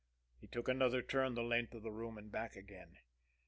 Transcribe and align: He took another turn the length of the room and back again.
He 0.39 0.47
took 0.47 0.67
another 0.67 1.03
turn 1.03 1.35
the 1.35 1.43
length 1.43 1.75
of 1.75 1.83
the 1.83 1.91
room 1.91 2.17
and 2.17 2.31
back 2.31 2.55
again. 2.55 2.97